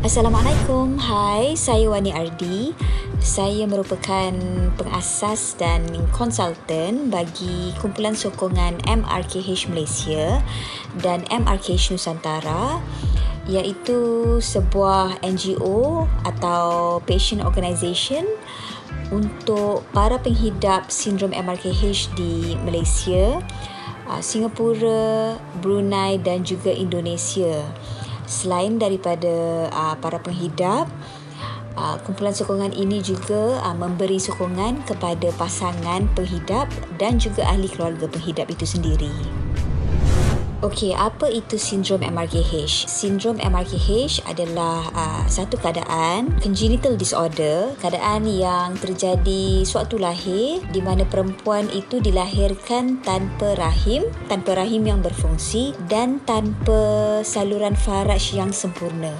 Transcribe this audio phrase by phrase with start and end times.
[0.00, 0.96] Assalamualaikum.
[0.96, 2.72] Hai, saya Wani Ardi.
[3.20, 4.32] Saya merupakan
[4.80, 10.40] pengasas dan konsultan bagi kumpulan sokongan MRKH Malaysia
[11.04, 12.80] dan MRKH Nusantara
[13.44, 18.24] iaitu sebuah NGO atau patient organisation
[19.12, 23.36] untuk para penghidap sindrom MRKH di Malaysia,
[24.08, 27.68] uh, Singapura, Brunei dan juga Indonesia.
[28.30, 30.86] Selain daripada uh, para penghidap,
[31.74, 38.46] uh, kumpulan sokongan ini juga memberi sokongan kepada pasangan penghidap dan juga ahli keluarga penghidap
[38.46, 39.39] itu sendiri.
[40.60, 42.84] Okey, apa itu sindrom MRKH?
[42.84, 51.08] Sindrom MRKH adalah uh, satu keadaan congenital disorder, keadaan yang terjadi suatu lahir di mana
[51.08, 59.16] perempuan itu dilahirkan tanpa rahim, tanpa rahim yang berfungsi dan tanpa saluran faraj yang sempurna.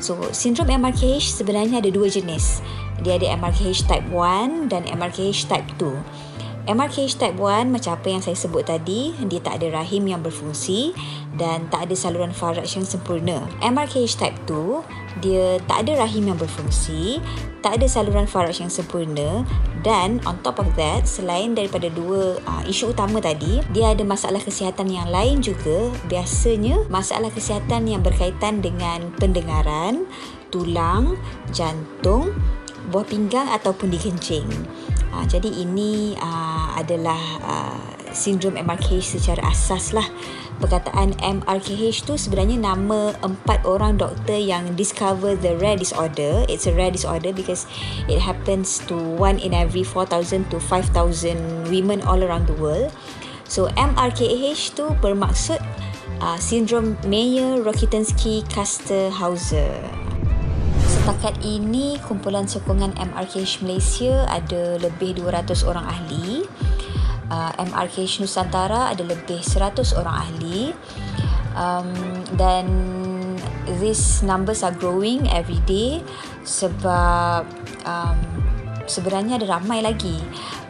[0.00, 2.64] So, sindrom MRKH sebenarnya ada dua jenis.
[3.04, 6.33] Dia ada MRKH type 1 dan MRKH type 2.
[6.64, 10.96] MRKH type 1 macam apa yang saya sebut tadi, dia tak ada rahim yang berfungsi
[11.36, 13.44] dan tak ada saluran faraj yang sempurna.
[13.60, 17.20] MRKH type 2, dia tak ada rahim yang berfungsi,
[17.60, 19.44] tak ada saluran faraj yang sempurna
[19.84, 24.40] dan on top of that, selain daripada dua uh, isu utama tadi, dia ada masalah
[24.40, 25.92] kesihatan yang lain juga.
[26.08, 30.08] Biasanya masalah kesihatan yang berkaitan dengan pendengaran,
[30.48, 31.20] tulang,
[31.52, 32.32] jantung,
[32.88, 34.48] buah pinggang ataupun di kencing.
[35.14, 37.78] Uh, jadi ini uh, adalah uh,
[38.10, 40.10] sindrom MRKH secara asas lah.
[40.58, 46.42] Perkataan MRKH tu sebenarnya nama empat orang doktor yang discover the rare disorder.
[46.50, 47.70] It's a rare disorder because
[48.10, 52.90] it happens to one in every 4,000 to 5,000 women all around the world.
[53.46, 55.62] So MRKH tu bermaksud
[56.18, 60.03] uh, sindrom Mayer-Rokitansky-Kuster-Hauser.
[61.04, 66.48] Setakat ini, kumpulan sokongan MRKH Malaysia ada lebih 200 orang ahli.
[67.28, 70.72] Uh, MRKH Nusantara ada lebih 100 orang ahli.
[71.60, 71.92] Um,
[72.40, 72.64] dan
[73.84, 76.00] these numbers are growing every day
[76.40, 77.44] sebab
[77.84, 78.16] um,
[78.88, 80.16] sebenarnya ada ramai lagi.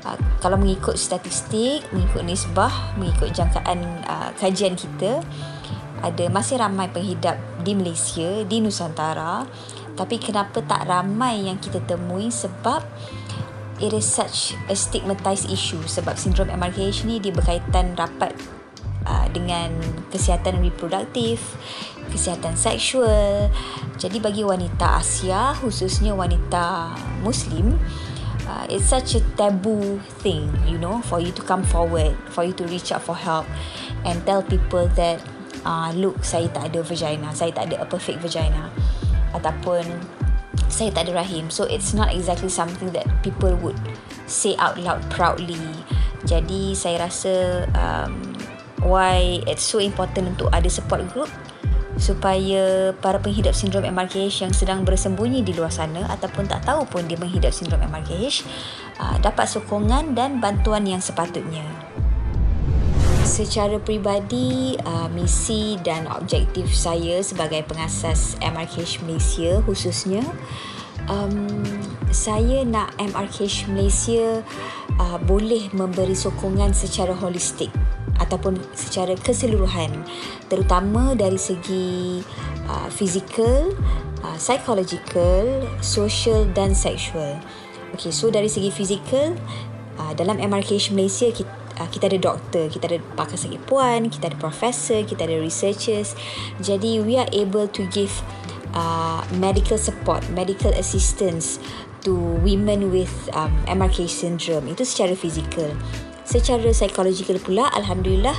[0.03, 5.23] Uh, kalau mengikut statistik, mengikut nisbah, mengikut jangkaan uh, kajian kita,
[6.03, 9.47] ada masih ramai penghidap di Malaysia, di Nusantara
[9.95, 12.31] tapi kenapa tak ramai yang kita temui?
[12.31, 12.83] Sebab
[13.79, 15.81] it is such a stigmatized issue.
[15.87, 18.35] Sebab sindrom MRKH ni dia berkaitan rapat
[19.07, 19.71] uh, dengan
[20.11, 21.55] kesihatan reproduktif,
[22.11, 23.51] kesihatan seksual.
[23.99, 27.79] Jadi bagi wanita Asia, khususnya wanita Muslim,
[28.51, 32.53] uh, it's such a taboo thing, you know, for you to come forward, for you
[32.55, 33.47] to reach out for help
[34.03, 35.23] and tell people that,
[35.63, 38.75] uh, look, saya tak ada vagina, saya tak ada a perfect vagina
[39.35, 39.85] ataupun
[40.71, 41.51] saya tak ada rahim.
[41.51, 43.79] So it's not exactly something that people would
[44.27, 45.61] say out loud proudly.
[46.25, 48.35] Jadi saya rasa um,
[48.81, 51.29] why it's so important untuk ada support group
[51.95, 57.07] supaya para penghidap sindrom MRKH yang sedang bersembunyi di luar sana ataupun tak tahu pun
[57.07, 58.43] dia menghidap sindrom MRKH
[58.99, 61.63] uh, dapat sokongan dan bantuan yang sepatutnya
[63.25, 70.21] secara peribadi uh, misi dan objektif saya sebagai pengasas MRKH Malaysia khususnya
[71.09, 71.65] um,
[72.13, 74.45] saya nak MRKH Malaysia
[75.01, 77.73] uh, boleh memberi sokongan secara holistik
[78.21, 79.91] ataupun secara keseluruhan
[80.53, 82.21] terutama dari segi
[82.69, 83.73] uh, fizikal,
[84.21, 87.41] uh, psychological, social dan sexual.
[87.97, 89.33] Okay, so dari segi fizikal
[89.97, 94.31] uh, dalam MRKH Malaysia kita uh, kita ada doktor, kita ada pakar sakit puan, kita
[94.31, 96.15] ada profesor, kita ada researchers.
[96.63, 98.13] Jadi we are able to give
[98.75, 101.59] uh, medical support, medical assistance
[102.05, 102.13] to
[102.45, 104.69] women with um, MRK syndrome.
[104.69, 105.73] Itu secara fizikal.
[106.25, 108.33] Secara psikologikal pula, Alhamdulillah,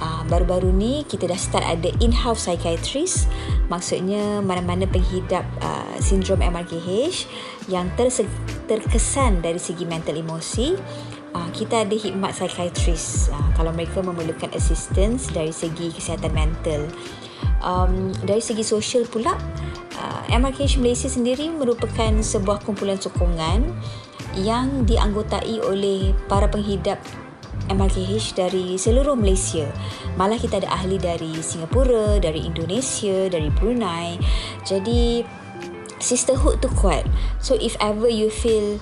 [0.00, 3.28] uh, baru-baru ni kita dah start ada in-house psychiatrist.
[3.68, 7.28] Maksudnya mana-mana penghidap uh, sindrom MRKH
[7.68, 7.92] yang
[8.64, 10.80] terkesan dari segi mental emosi
[11.36, 16.88] uh, kita ada hikmat psychiatrist uh, kalau mereka memerlukan assistance dari segi kesihatan mental.
[17.60, 19.36] Um, dari segi sosial pula,
[20.00, 23.68] uh, MRKH Malaysia sendiri merupakan sebuah kumpulan sokongan
[24.36, 27.00] yang dianggotai oleh para penghidap
[27.72, 29.66] MRKH dari seluruh Malaysia.
[30.14, 34.20] Malah kita ada ahli dari Singapura, dari Indonesia, dari Brunei.
[34.62, 35.24] Jadi
[35.98, 37.08] sisterhood tu kuat.
[37.40, 38.78] So if ever you feel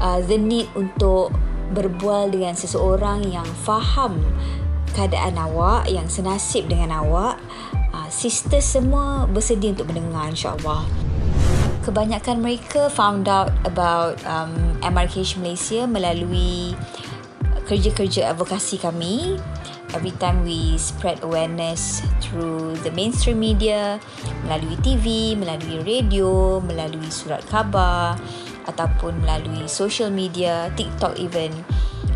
[0.00, 1.30] uh, the need untuk
[1.74, 4.22] berbual dengan seseorang yang faham
[4.94, 7.36] keadaan awak, yang senasib dengan awak,
[7.90, 10.86] uh, sister semua bersedia untuk mendengar insyaAllah.
[11.84, 16.72] kebanyakan mereka found out about um, MRKH Malaysia melalui
[17.68, 19.36] kerja-kerja advokasi kami
[19.92, 24.00] every time we spread awareness through the mainstream media
[24.48, 28.16] melalui TV, melalui radio, melalui surat khabar
[28.68, 31.52] ataupun melalui social media, TikTok even.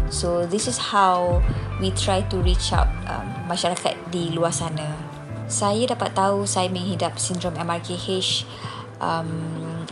[0.09, 1.45] So this is how
[1.81, 4.97] we try to reach out um, masyarakat di luar sana.
[5.49, 8.45] Saya dapat tahu saya menghidap sindrom MRKH
[9.01, 9.31] um,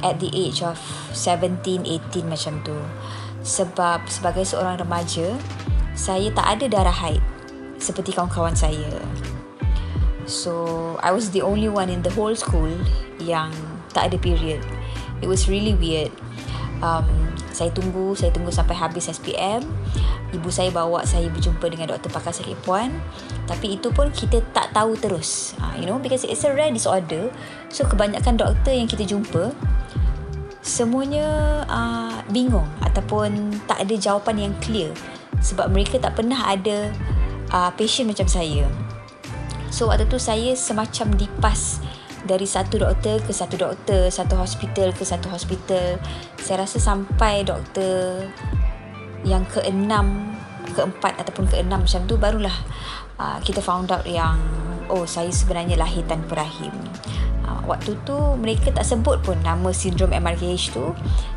[0.05, 0.77] at the age of
[1.13, 2.77] 17, 18 macam tu.
[3.47, 5.33] Sebab sebagai seorang remaja,
[5.97, 7.25] saya tak ada darah haid
[7.81, 9.01] seperti kawan-kawan saya.
[10.27, 12.73] So, I was the only one in the whole school
[13.23, 13.55] yang
[13.95, 14.59] tak ada period.
[15.23, 16.11] It was really weird.
[16.85, 17.09] Um,
[17.53, 19.65] saya tunggu, saya tunggu sampai habis SPM.
[20.35, 22.93] Ibu saya bawa saya berjumpa dengan doktor pakar sakit puan.
[23.49, 25.57] Tapi itu pun kita tak tahu terus.
[25.61, 27.33] Uh, you know, because it's a rare disorder.
[27.73, 29.57] So, kebanyakan doktor yang kita jumpa,
[30.61, 34.91] semuanya uh, bingung ataupun tak ada jawapan yang clear.
[35.41, 36.91] Sebab mereka tak pernah ada
[37.55, 38.67] uh, patient macam saya.
[39.71, 41.85] So waktu tu saya semacam dipas
[42.27, 45.97] dari satu doktor ke satu doktor, satu hospital ke satu hospital.
[46.43, 48.27] Saya rasa sampai doktor
[49.23, 50.35] yang keenam,
[50.75, 52.55] keempat ataupun keenam macam tu barulah
[53.17, 54.37] uh, kita found out yang
[54.91, 56.75] oh saya sebenarnya lahir tanpa rahim.
[57.47, 60.93] Uh, waktu tu mereka tak sebut pun nama sindrom MRKH tu.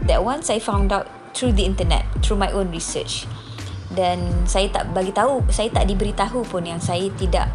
[0.09, 1.06] That one saya found out
[1.38, 3.30] through the internet, through my own research
[3.94, 7.50] dan saya tak bagi tahu saya tak diberitahu pun yang saya tidak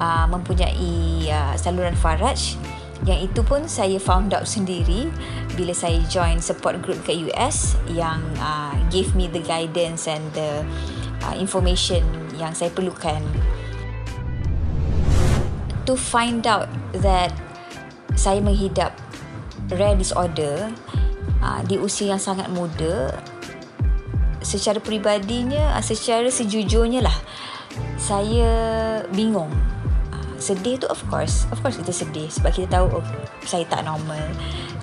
[0.00, 2.56] uh, mempunyai uh, saluran faraj.
[3.08, 5.08] Yang itu pun saya found out sendiri
[5.56, 10.60] bila saya join support group ke US yang uh, gave me the guidance and the
[11.24, 12.04] uh, information
[12.36, 13.24] yang saya perlukan.
[15.88, 16.68] To find out
[17.00, 17.32] that
[18.20, 18.92] saya menghidap
[19.72, 20.68] rare disorder
[21.40, 23.16] uh, di usia yang sangat muda
[24.40, 27.16] secara peribadinya ah, secara sejujurnya lah
[28.00, 28.50] saya
[29.12, 29.52] bingung.
[29.52, 29.79] ah,
[30.40, 31.44] sedih tu of course.
[31.52, 33.04] Of course itu sedih sebab kita tahu oh,
[33.44, 34.24] saya tak normal.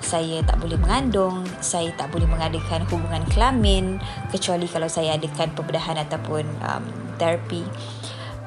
[0.00, 1.44] Saya tak boleh mengandung.
[1.58, 3.98] Saya tak boleh mengadakan hubungan kelamin.
[4.30, 6.84] Kecuali kalau saya adakan pembedahan ataupun um,
[7.18, 7.66] terapi.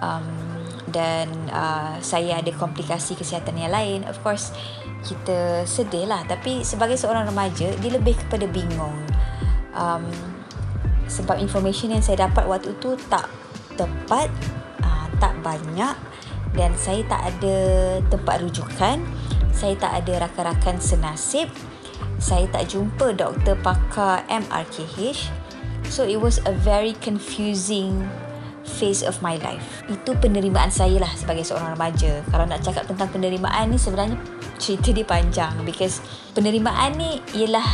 [0.02, 0.26] Um,
[0.92, 4.08] dan uh, saya ada komplikasi kesihatan yang lain.
[4.08, 4.56] Of course
[5.04, 6.24] kita sedih lah.
[6.26, 8.96] Tapi sebagai seorang remaja dia lebih kepada bingung.
[9.76, 10.08] Um,
[11.12, 13.28] sebab information yang saya dapat waktu tu tak
[13.76, 14.32] tepat
[14.80, 16.11] uh, tak banyak
[16.56, 17.56] dan saya tak ada
[18.12, 19.04] tempat rujukan.
[19.52, 21.52] Saya tak ada rakan-rakan senasib.
[22.22, 25.30] Saya tak jumpa doktor pakar MRKH
[25.90, 28.06] so it was a very confusing
[28.64, 29.84] phase of my life.
[29.90, 32.22] Itu penerimaan saya lah sebagai seorang remaja.
[32.30, 34.18] Kalau nak cakap tentang penerimaan ni sebenarnya
[34.62, 35.54] cerita dia panjang.
[35.66, 36.00] Because
[36.38, 37.66] penerimaan ni ialah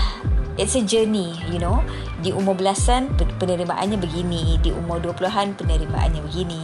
[0.55, 1.83] it's a journey you know.
[2.23, 4.57] Di umur belasan penerimaannya begini.
[4.63, 6.61] Di umur 20-an penerimaannya begini.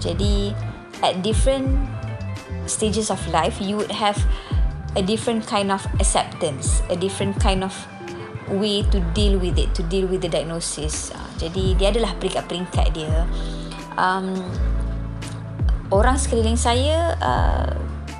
[0.00, 0.52] Jadi
[1.02, 1.68] at different
[2.66, 4.18] stages of life you would have
[4.98, 7.72] a different kind of acceptance a different kind of
[8.50, 11.14] way to deal with it to deal with the diagnosis.
[11.14, 13.24] Uh, jadi dia adalah peringkat-peringkat dia.
[13.94, 14.42] Um,
[15.94, 17.74] orang sekeliling saya uh,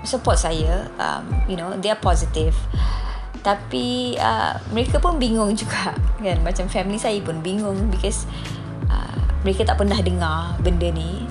[0.06, 2.54] support saya um, you know they are positive.
[3.40, 6.38] Tapi uh, mereka pun bingung juga kan?
[6.46, 8.28] Macam family saya pun bingung because
[8.86, 11.26] uh, mereka tak pernah dengar benda ni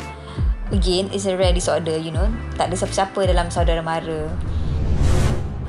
[0.71, 2.29] again is a rare disorder you know.
[2.57, 4.29] Tak ada siapa-siapa dalam saudara mara.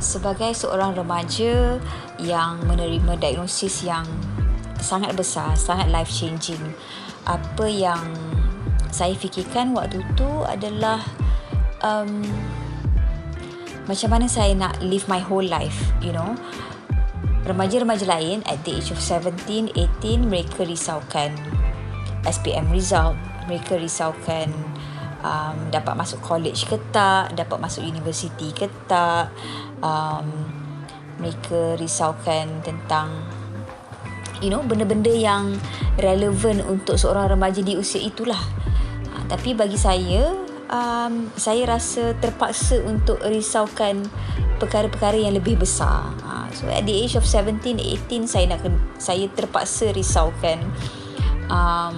[0.01, 1.77] Sebagai seorang remaja
[2.21, 4.09] yang menerima diagnosis yang
[4.81, 6.73] sangat besar sangat life changing
[7.29, 8.01] apa yang
[8.89, 11.05] saya fikirkan waktu tu adalah
[11.85, 12.25] um,
[13.85, 16.37] macam mana saya nak live my whole life you know.
[17.41, 21.33] Remaja-remaja lain at the age of 17 18 mereka risaukan
[22.29, 23.17] SPM result
[23.49, 24.53] mereka risaukan
[25.25, 29.33] um, dapat masuk college ke tak dapat masuk universiti ke tak
[29.81, 30.27] um,
[31.21, 33.13] mereka risaukan tentang
[34.41, 35.57] you know benda-benda yang
[36.01, 38.41] relevan untuk seorang remaja di usia itulah
[39.13, 40.33] uh, tapi bagi saya
[40.71, 44.07] um, saya rasa terpaksa untuk risaukan
[44.61, 46.13] perkara-perkara yang lebih besar.
[46.23, 48.63] Uh, so at the age of 17, 18 saya nak
[49.01, 50.61] saya terpaksa risaukan
[51.51, 51.97] um,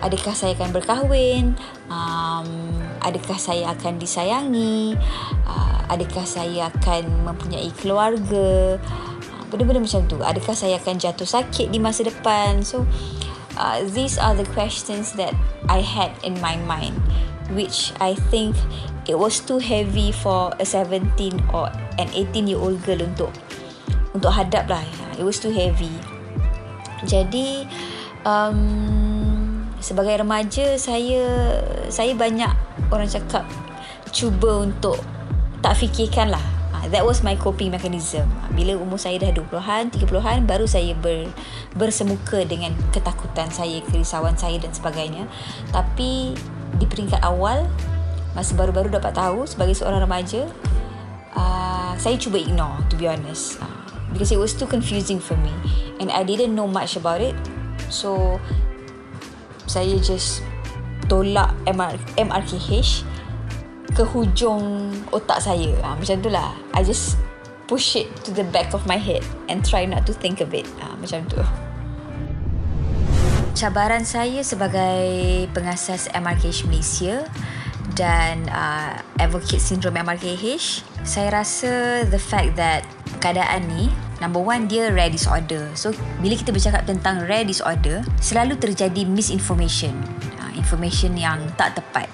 [0.00, 1.58] adakah saya akan berkahwin,
[1.90, 2.48] um,
[3.02, 4.94] adakah saya akan disayangi,
[5.46, 9.08] uh, adakah saya akan mempunyai keluarga, uh,
[9.48, 10.20] benda-benda macam tu.
[10.20, 12.60] Adakah saya akan jatuh sakit di masa depan?
[12.62, 12.84] So
[13.56, 15.32] uh, these are the questions that
[15.66, 16.96] I had in my mind
[17.56, 18.52] which I think
[19.08, 21.16] it was too heavy for a 17
[21.56, 23.32] or an 18 year old girl untuk
[24.12, 24.84] untuk hadap lah.
[25.16, 25.92] It was too heavy.
[27.08, 27.64] Jadi
[28.28, 28.60] um,
[29.88, 31.24] sebagai remaja saya
[31.88, 32.52] saya banyak
[32.92, 33.48] orang cakap
[34.12, 35.00] cuba untuk
[35.64, 36.44] tak fikirkan lah
[36.76, 38.28] ah, that was my coping mechanism.
[38.44, 41.32] Ah, bila umur saya dah 20-an 30-an baru saya ber,
[41.72, 45.24] bersemuka dengan ketakutan saya kerisauan saya dan sebagainya.
[45.72, 46.36] Tapi
[46.76, 47.64] di peringkat awal
[48.36, 50.44] masa baru-baru dapat tahu sebagai seorang remaja
[51.32, 53.56] uh, saya cuba ignore to be honest.
[53.56, 53.72] Uh,
[54.12, 55.52] because it was too confusing for me
[55.96, 57.32] and I didn't know much about it.
[57.88, 58.36] So
[59.68, 60.42] saya just
[61.06, 63.04] tolak MR, MRKH
[63.92, 65.72] ke hujung otak saya.
[65.84, 66.52] Ha, macam tu lah.
[66.76, 67.16] I just
[67.68, 70.68] push it to the back of my head and try not to think of it.
[70.80, 71.40] Ha, macam tu.
[73.58, 77.26] Cabaran saya sebagai pengasas MRKH Malaysia
[77.96, 82.84] dan uh, advocate syndrome MRKH saya rasa the fact that
[83.22, 85.70] keadaan ni Number one, dia rare disorder.
[85.78, 89.94] So, bila kita bercakap tentang rare disorder, selalu terjadi misinformation.
[90.42, 92.10] Uh, information yang tak tepat.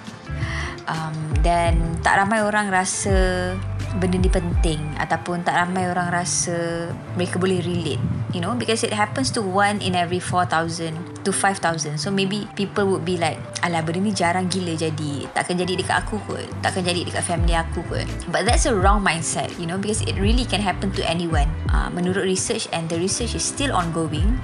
[0.85, 3.57] Um, dan tak ramai orang rasa
[3.97, 8.01] benda ni penting ataupun tak ramai orang rasa mereka boleh relate
[8.35, 12.85] you know because it happens to one in every 4000 to 5000 so maybe people
[12.85, 15.25] would be like alah benda ni jarang gila jadi.
[15.33, 16.45] Takkan jadi dekat aku kot.
[16.61, 18.05] Takkan jadi dekat family aku kot.
[18.29, 21.49] But that's a wrong mindset you know because it really can happen to anyone.
[21.73, 24.37] Uh, menurut research and the research is still ongoing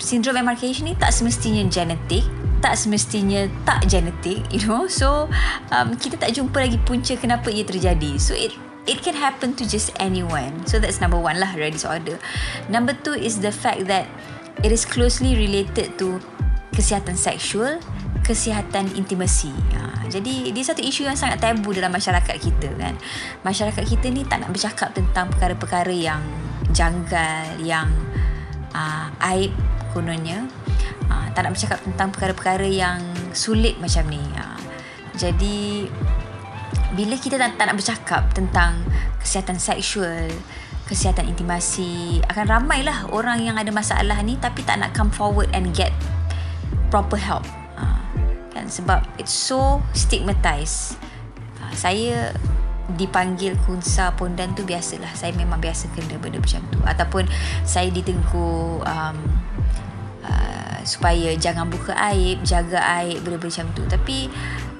[0.00, 2.24] syndrome MRKH ni tak semestinya genetik
[2.64, 4.88] tak semestinya tak genetik you know.
[4.88, 5.28] So
[5.68, 8.16] um, kita tak jumpa lagi punca kenapa ia terjadi.
[8.16, 10.66] So it it can happen to just anyone.
[10.66, 12.18] So that's number one lah, rare disorder.
[12.66, 14.10] Number two is the fact that
[14.62, 16.18] it is closely related to
[16.72, 17.78] kesihatan seksual,
[18.24, 19.52] kesihatan intimasi.
[19.76, 22.94] Ha, jadi dia satu isu yang sangat tabu dalam masyarakat kita kan.
[23.46, 26.22] Masyarakat kita ni tak nak bercakap tentang perkara-perkara yang
[26.72, 27.88] janggal, yang
[28.74, 29.52] uh, aib
[29.92, 30.48] kononnya.
[31.12, 32.98] Uh, tak nak bercakap tentang perkara-perkara yang
[33.36, 34.22] sulit macam ni.
[34.32, 34.60] Uh,
[35.12, 35.92] jadi
[36.92, 38.84] bila kita tak, tak nak bercakap tentang
[39.20, 40.28] kesihatan seksual,
[40.84, 45.72] kesihatan intimasi, akan ramailah orang yang ada masalah ni tapi tak nak come forward and
[45.72, 45.92] get
[46.92, 47.48] proper help.
[47.80, 47.84] Ha,
[48.52, 51.00] kan sebab it's so stigmatized.
[51.60, 52.36] Ha, saya
[52.92, 55.16] dipanggil kunsa pondan tu biasalah.
[55.16, 57.24] Saya memang biasa kena benda macam tu ataupun
[57.64, 59.16] saya ditegur um,
[60.26, 63.82] uh, supaya jangan buka aib, jaga aib benda-benda macam tu.
[63.88, 64.28] Tapi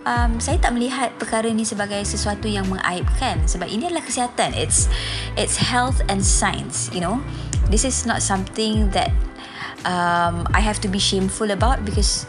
[0.07, 4.55] um, saya tak melihat perkara ini sebagai sesuatu yang mengaibkan sebab ini adalah kesihatan.
[4.55, 4.91] It's
[5.39, 7.23] it's health and science you know.
[7.71, 9.15] This is not something that
[9.87, 12.27] um, I have to be shameful about because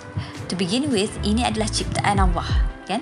[0.48, 2.48] to begin with ini adalah ciptaan Allah
[2.86, 3.02] kan?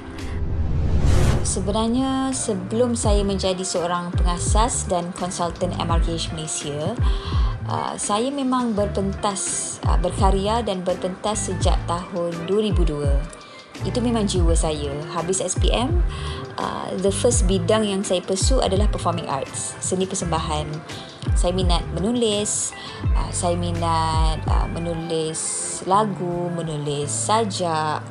[1.42, 6.94] Sebenarnya sebelum saya menjadi seorang pengasas dan konsultan MRKH Malaysia,
[7.66, 13.42] uh, saya memang berpentas uh, berkarya dan berpentas sejak tahun 2002
[13.82, 14.94] itu memang jiwa saya.
[15.13, 16.06] Habis SPM
[16.62, 19.74] uh, the first bidang yang saya pursue adalah performing arts.
[19.82, 20.70] Seni persembahan.
[21.38, 22.74] Saya minat menulis
[23.13, 25.42] uh, saya minat uh, menulis
[25.86, 28.01] lagu menulis sajak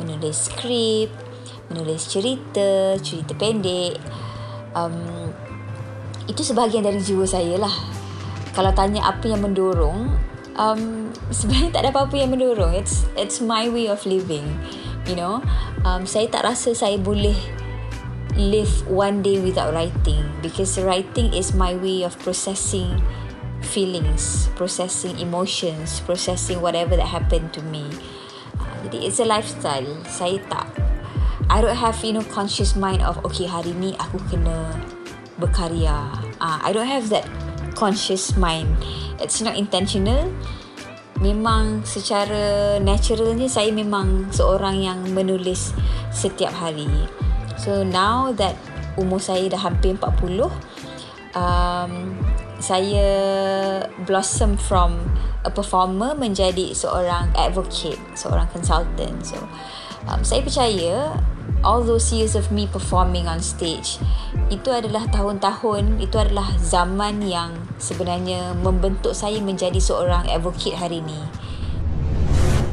[0.00, 1.12] menulis skrip
[1.68, 4.00] menulis cerita cerita pendek.
[4.72, 5.28] Um,
[6.24, 7.72] itu sebahagian dari jiwa saya lah.
[8.52, 10.12] Kalau tanya apa yang mendorong
[10.56, 10.80] um,
[11.36, 12.72] sebenarnya tak ada apa-apa yang mendorong.
[12.72, 14.56] It's it's my way of living
[15.06, 15.42] you know
[15.86, 17.34] um, saya tak rasa saya boleh
[18.36, 22.96] live one day without writing because writing is my way of processing
[23.60, 27.84] feelings processing emotions processing whatever that happened to me.
[28.58, 29.86] Uh, jadi it's a lifestyle.
[30.08, 30.68] Saya tak
[31.52, 34.72] I don't have you know conscious mind of okay hari ni aku kena
[35.36, 36.10] berkarya.
[36.40, 37.28] Uh, I don't have that
[37.76, 38.72] conscious mind.
[39.20, 40.32] It's not intentional
[41.22, 45.70] memang secara naturalnya saya memang seorang yang menulis
[46.10, 46.90] setiap hari.
[47.54, 48.58] So now that
[48.98, 50.50] umur saya dah hampir 40,
[51.38, 51.92] um,
[52.58, 53.08] saya
[54.02, 54.98] blossom from
[55.46, 59.22] a performer menjadi seorang advocate, seorang consultant.
[59.22, 59.38] So
[60.08, 61.14] um, saya percaya
[61.62, 63.98] all those years of me performing on stage
[64.50, 71.22] itu adalah tahun-tahun itu adalah zaman yang sebenarnya membentuk saya menjadi seorang advocate hari ini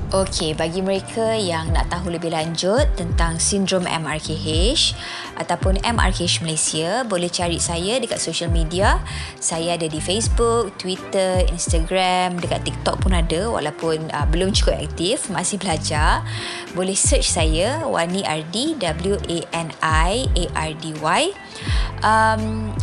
[0.10, 4.98] Okey, bagi mereka yang nak tahu lebih lanjut tentang sindrom MRKH
[5.38, 9.06] ataupun MRKH Malaysia, boleh cari saya dekat social media.
[9.38, 15.30] Saya ada di Facebook, Twitter, Instagram, dekat TikTok pun ada walaupun uh, belum cukup aktif,
[15.30, 16.26] masih belajar.
[16.74, 21.24] Boleh search saya Wani Ardi W A N I A R D Y.
[22.02, 22.74] Um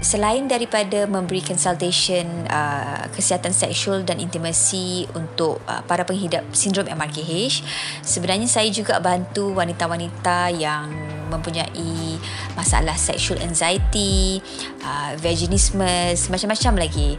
[0.00, 7.60] selain daripada memberi consultation uh, kesihatan seksual dan intimasi untuk uh, para penghidap sindrom MRKH,
[8.00, 10.88] sebenarnya saya juga bantu wanita-wanita yang
[11.30, 12.18] mempunyai
[12.58, 14.42] masalah sexual anxiety,
[14.82, 17.14] uh, vaginismus, macam-macam lagi.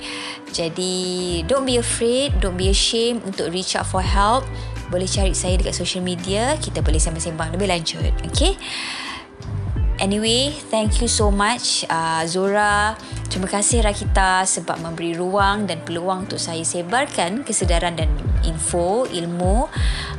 [0.51, 4.43] Jadi, don't be afraid, don't be ashamed untuk reach out for help.
[4.91, 8.11] Boleh cari saya dekat social media, kita boleh sembang-sembang lebih lanjut.
[8.27, 8.59] Okay?
[10.01, 12.98] Anyway, thank you so much uh, Zora.
[13.29, 18.10] Terima kasih Rakita sebab memberi ruang dan peluang untuk saya sebarkan kesedaran dan
[18.41, 19.70] info, ilmu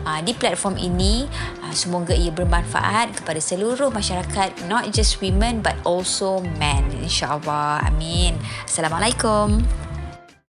[0.07, 1.27] uh, di platform ini.
[1.67, 6.87] Uh, semoga ia bermanfaat kepada seluruh masyarakat, not just women but also men.
[7.03, 7.83] InsyaAllah.
[7.83, 8.39] Amin.
[8.62, 9.67] Assalamualaikum.